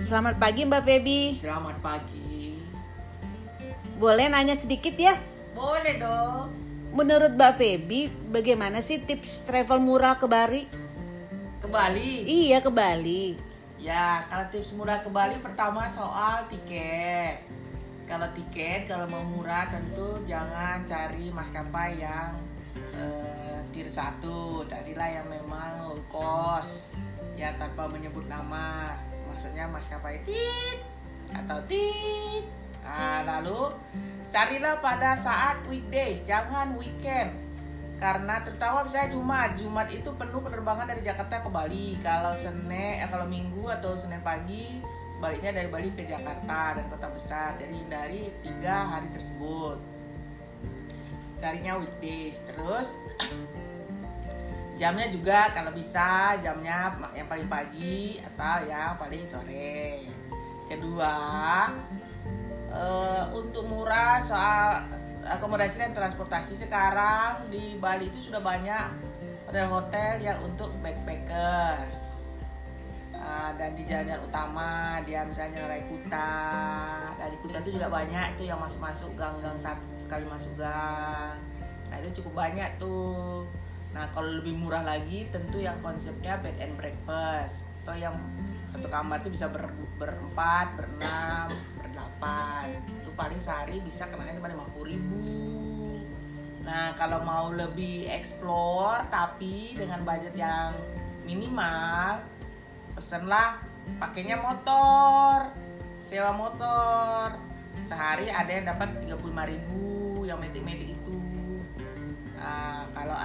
[0.00, 1.20] Selamat pagi Mbak Feby.
[1.44, 2.56] Selamat pagi.
[4.00, 5.12] Boleh nanya sedikit ya?
[5.52, 6.56] Boleh dong.
[6.96, 10.64] Menurut Mbak Feby, bagaimana sih tips travel murah ke Bali?
[11.60, 12.24] Ke Bali.
[12.24, 13.36] Iya ke Bali.
[13.76, 17.44] Ya, kalau tips murah ke Bali pertama soal tiket.
[18.08, 22.40] Kalau tiket, kalau mau murah tentu jangan cari maskapai yang
[22.96, 24.16] eh, tier 1.
[24.64, 26.96] Carilah yang memang low cost.
[27.36, 28.96] Ya tanpa menyebut nama.
[29.30, 30.78] Maksudnya maskapai tit
[31.30, 32.44] atau tit.
[32.82, 33.70] Nah, lalu
[34.34, 37.30] carilah pada saat weekdays, jangan weekend.
[38.00, 42.00] Karena terutama misalnya Jumat, Jumat itu penuh penerbangan dari Jakarta ke Bali.
[42.00, 44.80] Kalau Senin, eh, kalau Minggu atau Senin pagi,
[45.12, 47.60] sebaliknya dari Bali ke Jakarta dan kota besar.
[47.60, 49.76] Jadi hindari tiga hari tersebut.
[51.44, 52.96] Carinya weekdays, terus
[54.80, 60.00] jamnya juga kalau bisa jamnya yang paling pagi atau yang paling sore.
[60.72, 61.16] Kedua,
[62.72, 64.88] eh, untuk murah soal
[65.20, 68.88] akomodasi dan transportasi sekarang di Bali itu sudah banyak
[69.44, 72.32] hotel-hotel yang untuk backpackers.
[73.20, 76.32] Ah, dan di jalan-jalan utama dia misalnya Rai Kuta.
[77.20, 79.60] Dari Kuta itu juga banyak itu yang masuk-masuk gang-gang
[79.92, 81.36] sekali masuk gang.
[81.92, 83.44] Nah itu cukup banyak tuh
[83.90, 87.66] nah kalau lebih murah lagi tentu yang konsepnya bed and breakfast.
[87.82, 88.14] Atau yang
[88.70, 89.66] satu kamar itu bisa ber,
[89.98, 92.78] berempat berenam berdelapan.
[93.02, 95.26] Itu paling sehari bisa kenanya cuma lima ribu.
[96.62, 100.70] Nah kalau mau lebih explore tapi dengan budget yang
[101.26, 102.22] minimal
[102.94, 103.58] pesenlah
[103.98, 105.50] pakainya motor.
[106.06, 107.34] Sewa motor.
[107.86, 111.18] Sehari ada yang dapat 35.000 yang metik-metik itu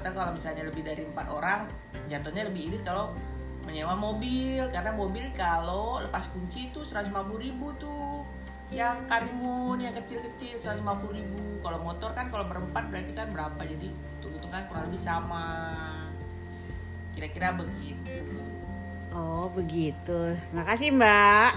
[0.00, 1.68] atau kalau misalnya lebih dari empat orang
[2.08, 3.12] jatuhnya lebih irit kalau
[3.68, 4.64] menyewa mobil.
[4.72, 7.12] Karena mobil kalau lepas kunci itu 150.000
[7.76, 8.24] tuh.
[8.70, 13.60] Yang karimun yang kecil-kecil 150.000 kalau motor kan kalau berempat berarti kan berapa?
[13.66, 13.90] Jadi
[14.22, 15.46] itu kan kurang lebih sama.
[17.14, 18.24] Kira-kira begitu.
[19.10, 20.38] Oh begitu.
[20.54, 21.50] Makasih Mbak.